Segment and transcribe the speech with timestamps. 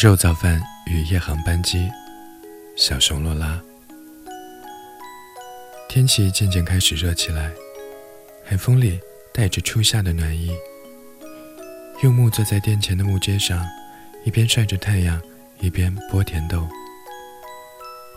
[0.00, 1.90] 肉燥饭与夜航班机，
[2.76, 3.60] 小熊罗拉。
[5.88, 7.50] 天气渐渐开始热起来，
[8.44, 9.00] 海风里
[9.34, 10.56] 带着初夏的暖意。
[12.00, 13.66] 柚木坐在店前的木阶上，
[14.24, 15.20] 一边晒着太阳，
[15.58, 16.68] 一边剥甜豆。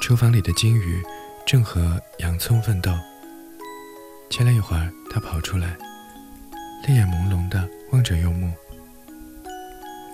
[0.00, 1.02] 厨房里的金鱼
[1.44, 2.90] 正和洋葱奋斗。
[4.30, 5.76] 前了一会儿，他跑出来，
[6.88, 8.50] 泪眼朦胧地望着柚木。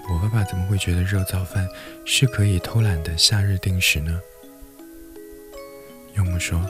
[0.09, 1.67] 我爸爸怎么会觉得肉燥饭
[2.05, 4.21] 是可以偷懒的夏日定时呢？
[6.15, 6.61] 柚木说：“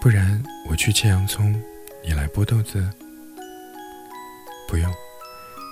[0.00, 1.60] 不然我去切洋葱，
[2.02, 2.88] 你来剥豆子。”
[4.68, 4.92] 不用。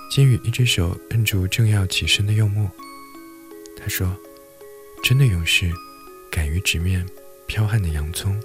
[0.09, 2.69] 金宇一只手摁住正要起身的柚木，
[3.77, 4.15] 他说
[5.03, 5.71] ：“真的勇士，
[6.31, 7.05] 敢于直面
[7.47, 8.39] 剽悍的洋葱。”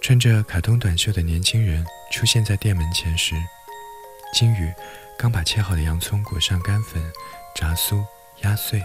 [0.00, 3.34] 穿着卡通短袖的年轻人出现在店门前时，
[4.34, 4.72] 金宇。
[5.18, 7.02] 刚把切好的洋葱裹上干粉，
[7.54, 8.04] 炸酥
[8.42, 8.82] 压碎，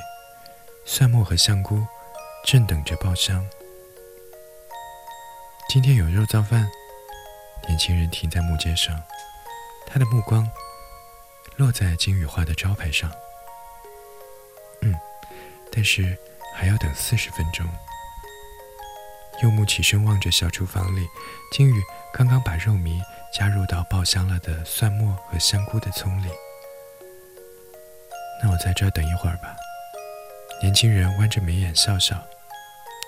[0.85, 1.85] 蒜末和香菇
[2.45, 3.45] 正等着爆香。
[5.67, 6.69] 今天有肉燥饭。
[7.67, 8.99] 年轻人停在木阶上，
[9.85, 10.49] 他的目光
[11.57, 13.11] 落在金羽画的招牌上。
[14.81, 14.95] 嗯，
[15.71, 16.17] 但是
[16.55, 17.67] 还要等四十分钟。
[19.43, 21.07] 柚木起身望着小厨房里，
[21.51, 22.99] 金羽刚刚把肉糜。
[23.33, 26.29] 加入到爆香了的蒜末和香菇的葱里。
[28.43, 29.55] 那我在这等一会儿吧。
[30.61, 32.23] 年轻人弯着眉眼笑笑，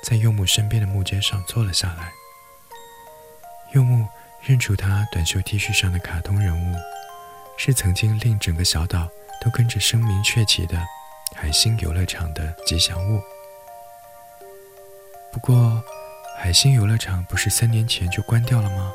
[0.03, 2.11] 在柚木身边的木阶上坐了下来。
[3.73, 4.07] 柚木
[4.41, 6.75] 认出他短袖 T 恤上的卡通人物，
[7.57, 9.09] 是曾经令整个小岛
[9.41, 10.81] 都跟着声名鹊起的
[11.35, 13.21] 海星游乐场的吉祥物。
[15.31, 15.83] 不过，
[16.37, 18.93] 海星游乐场不是三年前就关掉了吗？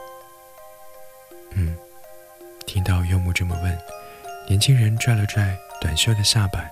[1.53, 1.77] 嗯，
[2.67, 3.79] 听到柚木这么问，
[4.49, 6.71] 年轻人拽了拽短袖的下摆，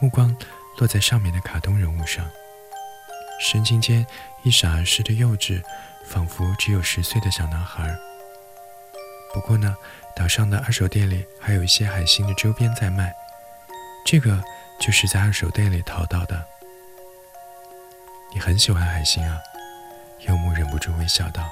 [0.00, 0.36] 目光
[0.78, 2.28] 落在上面的卡通人物上，
[3.40, 4.06] 神情间
[4.42, 5.62] 一闪而逝的幼稚，
[6.04, 7.96] 仿佛只有十岁的小男孩。
[9.32, 9.76] 不过呢，
[10.16, 13.14] 岛上的二手店里还有一些海星的周边在卖，
[14.04, 14.42] 这个
[14.80, 16.44] 就是在二手店里淘到的。
[18.32, 19.38] 你很喜欢海星啊？
[20.26, 21.48] 柚木忍不住微笑道。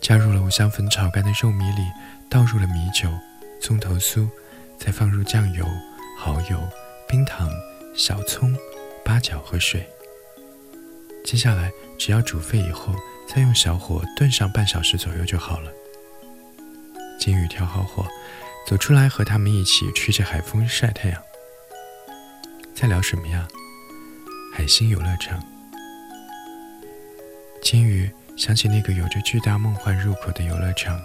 [0.00, 1.82] 加入了五香粉炒干的肉糜里，
[2.30, 3.10] 倒入了米酒、
[3.60, 4.28] 葱头酥，
[4.78, 5.66] 再放入酱油、
[6.18, 6.60] 蚝油、
[7.08, 7.50] 冰糖、
[7.94, 8.56] 小葱、
[9.04, 9.86] 八角和水。
[11.24, 12.94] 接下来只要煮沸以后，
[13.28, 15.70] 再用小火炖上半小时左右就好了。
[17.18, 18.06] 金鱼调好火，
[18.66, 21.22] 走出来和他们一起吹着海风晒太阳。
[22.74, 23.46] 在聊什么呀？
[24.54, 25.42] 海星游乐场。
[27.60, 28.10] 金鱼。
[28.38, 30.96] 想起那个有着巨大梦幻入口的游乐场，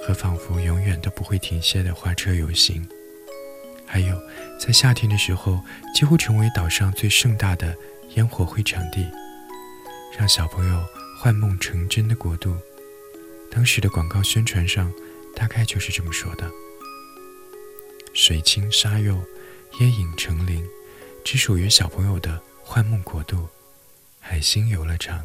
[0.00, 2.88] 和仿佛永远都不会停歇的花车游行，
[3.84, 4.16] 还有
[4.60, 5.60] 在夏天的时候
[5.92, 7.76] 几乎成为岛上最盛大的
[8.14, 9.04] 烟火会场地，
[10.16, 10.86] 让小朋友
[11.18, 12.56] 幻梦成真的国度。
[13.50, 14.92] 当时的广告宣传上
[15.34, 16.48] 大概就是这么说的
[18.14, 19.20] ：“水清沙幼，
[19.80, 20.64] 烟影成林，
[21.24, 23.48] 只属于小朋友的幻梦国度——
[24.20, 25.24] 海星游乐场。”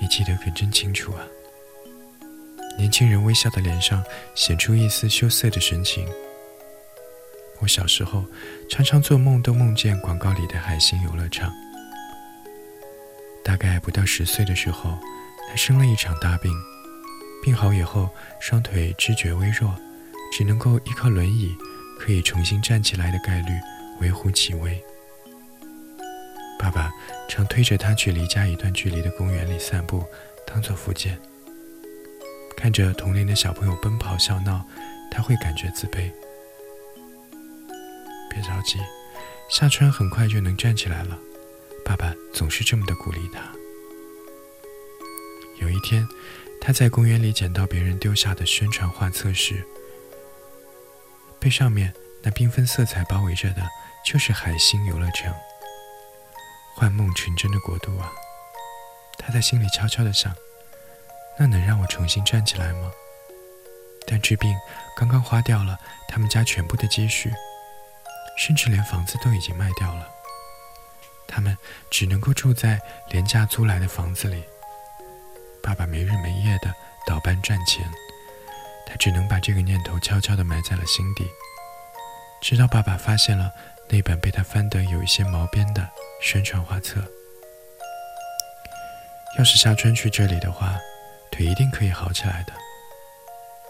[0.00, 1.24] 你记得可真清楚啊！
[2.78, 6.06] 年轻人微笑的脸上显出一丝羞涩的神情。
[7.60, 8.22] 我小时候
[8.68, 11.50] 常常做梦都梦见广告里的海星游乐场。
[13.42, 14.98] 大概不到十岁的时候，
[15.48, 16.52] 他生了一场大病，
[17.42, 19.74] 病好以后双腿知觉微弱，
[20.36, 21.56] 只能够依靠轮椅，
[21.98, 23.58] 可以重新站起来的概率
[24.00, 24.84] 微乎其微。
[26.58, 26.90] 爸爸
[27.28, 30.04] 常推着他去离家一段距离的公园里散步，
[30.46, 31.18] 当做复健。
[32.56, 34.64] 看着同龄的小朋友奔跑笑闹，
[35.10, 36.10] 他会感觉自卑。
[38.30, 38.78] 别着急，
[39.50, 41.18] 夏川很快就能站起来了。
[41.84, 43.40] 爸爸总是这么的鼓励他。
[45.60, 46.06] 有一天，
[46.60, 49.62] 他在公园里捡到别人丢下的宣传画册时，
[51.38, 51.92] 被上面
[52.22, 53.62] 那缤纷色彩包围着的，
[54.04, 55.34] 就是海星游乐场。
[56.76, 58.12] 幻梦成真的国度啊！
[59.18, 60.30] 他在心里悄悄地想
[61.38, 62.92] ：“那能让我重新站起来吗？”
[64.06, 64.54] 但治病
[64.94, 67.32] 刚刚花掉了他们家全部的积蓄，
[68.36, 70.06] 甚至连房子都已经卖掉了。
[71.26, 71.56] 他们
[71.90, 74.44] 只能够住在廉价租来的房子里。
[75.62, 76.72] 爸爸没日没夜的
[77.06, 77.90] 倒班赚钱，
[78.86, 81.26] 他只能把这个念头悄悄地埋在了心底，
[82.42, 83.50] 直到爸爸发现了
[83.88, 85.88] 那本被他翻得有一些毛边的。
[86.18, 87.04] 宣传画册。
[89.36, 90.78] 要是夏川去这里的话，
[91.30, 92.54] 腿一定可以好起来的。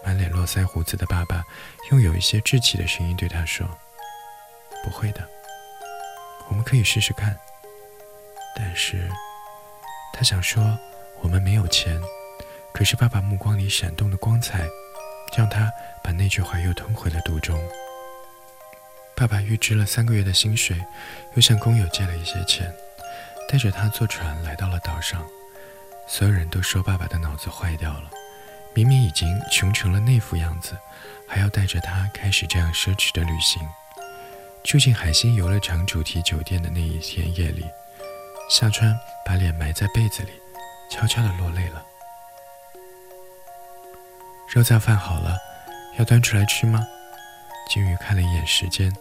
[0.01, 1.43] 满脸络腮胡子的爸爸
[1.91, 3.67] 用有一些稚气的声音对他说
[4.81, 5.27] ：“不会的，
[6.47, 7.37] 我们可以试试看。”
[8.55, 9.09] 但是，
[10.13, 10.79] 他想说
[11.21, 12.01] ：“我们没有钱。”
[12.73, 14.65] 可是爸爸目光里闪动的光彩，
[15.35, 15.69] 让他
[16.01, 17.59] 把那句话又吞回了肚中。
[19.19, 20.77] 爸爸预支了三个月的薪水，
[21.33, 22.71] 又向工友借了一些钱，
[23.49, 25.25] 带着他坐船来到了岛上。
[26.07, 28.11] 所有人都说爸爸的脑子坏掉了，
[28.75, 30.77] 明明已经穷成了那副样子，
[31.27, 33.59] 还要带着他开始这样奢侈的旅行。
[34.63, 37.65] 住进海星游乐场主题酒店的那一天夜里，
[38.51, 40.29] 夏川把脸埋在被子里，
[40.91, 41.83] 悄悄地落泪了。
[44.53, 45.35] 肉燥饭好了，
[45.97, 46.85] 要端出来吃吗？
[47.67, 48.95] 金鱼看了一眼时间，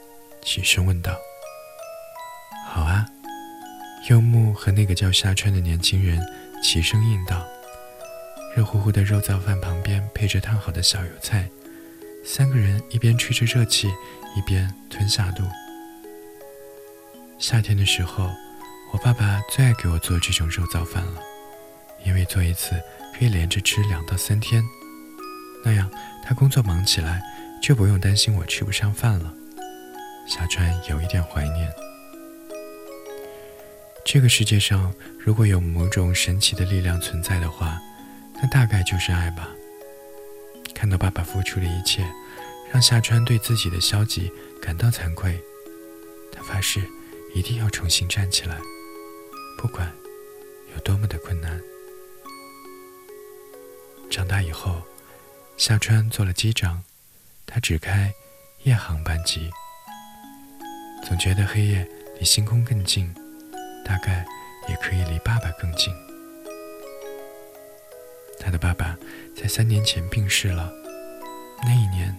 [0.46, 1.18] 起身问道
[2.70, 3.04] ：“好啊。”
[4.08, 6.24] 柚木和那个叫夏川的年轻人
[6.62, 7.44] 齐声应道。
[8.54, 11.50] 热乎乎的肉燥饭旁边配着烫好的小油菜，
[12.24, 13.88] 三个人一边吹着热气，
[14.36, 15.42] 一边吞下肚。
[17.38, 18.30] 夏天的时候，
[18.92, 21.20] 我爸爸最爱给我做这种肉燥饭了，
[22.04, 22.80] 因为做一次
[23.18, 24.62] 可以连着吃两到三天。
[25.64, 25.90] 那样，
[26.24, 27.20] 他工作忙起来
[27.60, 29.34] 就不用担心我吃不上饭了。
[30.26, 31.72] 夏川有一点怀念。
[34.04, 37.80] 这个世界上，如果有某种神奇的力量存在的话，
[38.34, 39.48] 那大概就是爱吧。
[40.74, 42.04] 看到爸爸付出的一切，
[42.72, 44.30] 让夏川对自己的消极
[44.60, 45.40] 感到惭愧。
[46.32, 46.82] 他发誓
[47.34, 48.58] 一定要重新站起来，
[49.56, 49.90] 不管
[50.74, 51.60] 有多么的困难。
[54.10, 54.82] 长大以后。
[55.58, 56.84] 夏川做了机长，
[57.46, 58.12] 他只开
[58.64, 59.50] 夜航班机。
[61.06, 61.86] 总觉得黑夜
[62.18, 63.14] 离星空更近，
[63.84, 64.26] 大概
[64.68, 65.94] 也可以离爸爸更近。
[68.40, 68.96] 他的爸爸
[69.34, 70.72] 在三年前病逝了，
[71.62, 72.16] 那一年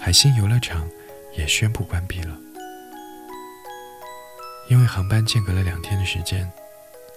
[0.00, 0.88] 海星游乐场
[1.36, 2.38] 也宣布关闭了。
[4.68, 6.48] 因为航班间隔了两天的时间，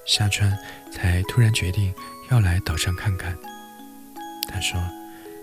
[0.05, 0.57] 夏川
[0.91, 1.93] 才突然决定
[2.31, 3.37] 要来岛上看看。
[4.47, 4.81] 他说。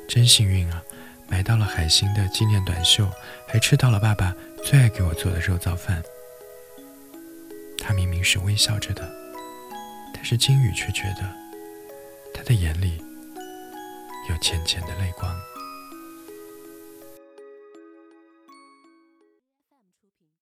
[0.08, 0.82] 真幸运啊，
[1.28, 3.08] 买到了海星的纪念短袖，
[3.46, 4.34] 还吃到了爸爸
[4.64, 6.02] 最爱给我做的肉燥饭。
[7.78, 9.08] 他明明是微笑着的，
[10.14, 11.22] 但是金宇却觉得
[12.34, 13.02] 他的眼里
[14.28, 15.34] 有浅浅的泪光。